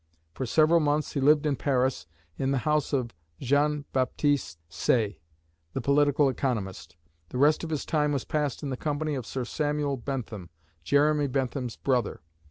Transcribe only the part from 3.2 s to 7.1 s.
Jean Baptiste Say, the political economist.